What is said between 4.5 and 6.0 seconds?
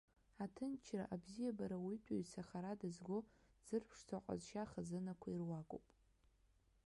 хазынақәа ируакуп.